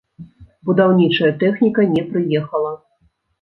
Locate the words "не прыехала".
1.93-2.73